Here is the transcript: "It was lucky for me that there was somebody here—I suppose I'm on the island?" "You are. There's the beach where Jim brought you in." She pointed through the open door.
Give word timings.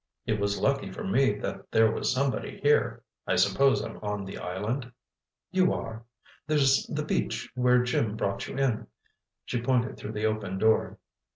"It 0.25 0.39
was 0.39 0.59
lucky 0.59 0.91
for 0.91 1.03
me 1.03 1.35
that 1.41 1.69
there 1.69 1.91
was 1.91 2.11
somebody 2.11 2.59
here—I 2.63 3.35
suppose 3.35 3.83
I'm 3.83 3.97
on 3.97 4.25
the 4.25 4.39
island?" 4.39 4.91
"You 5.51 5.71
are. 5.73 6.05
There's 6.47 6.87
the 6.87 7.05
beach 7.05 7.51
where 7.53 7.83
Jim 7.83 8.15
brought 8.17 8.47
you 8.47 8.57
in." 8.57 8.87
She 9.45 9.61
pointed 9.61 9.97
through 9.97 10.13
the 10.13 10.25
open 10.25 10.57
door. 10.57 10.97